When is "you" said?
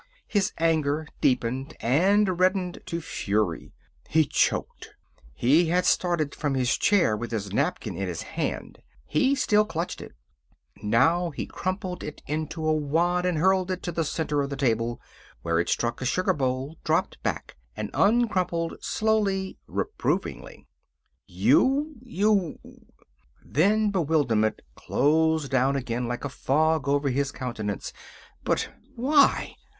21.27-21.93, 22.01-22.57